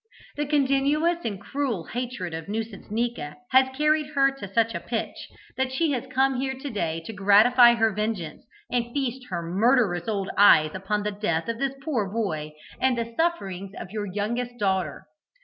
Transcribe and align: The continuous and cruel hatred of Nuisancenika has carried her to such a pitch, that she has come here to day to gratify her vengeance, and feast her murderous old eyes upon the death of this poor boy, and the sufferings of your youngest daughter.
The 0.35 0.47
continuous 0.47 1.19
and 1.25 1.39
cruel 1.39 1.83
hatred 1.83 2.33
of 2.33 2.47
Nuisancenika 2.47 3.35
has 3.51 3.69
carried 3.77 4.15
her 4.15 4.31
to 4.31 4.51
such 4.51 4.73
a 4.73 4.79
pitch, 4.79 5.29
that 5.57 5.71
she 5.71 5.91
has 5.91 6.07
come 6.11 6.39
here 6.41 6.55
to 6.55 6.69
day 6.71 7.03
to 7.05 7.13
gratify 7.13 7.75
her 7.75 7.93
vengeance, 7.93 8.43
and 8.71 8.91
feast 8.95 9.27
her 9.29 9.43
murderous 9.43 10.07
old 10.07 10.31
eyes 10.39 10.73
upon 10.73 11.03
the 11.03 11.11
death 11.11 11.47
of 11.47 11.59
this 11.59 11.75
poor 11.83 12.09
boy, 12.11 12.53
and 12.79 12.97
the 12.97 13.13
sufferings 13.15 13.73
of 13.79 13.91
your 13.91 14.07
youngest 14.07 14.57
daughter. 14.57 15.05